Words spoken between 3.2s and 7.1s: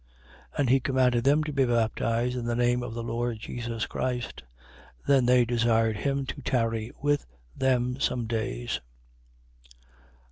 Jesus Christ. Then they desired him to tarry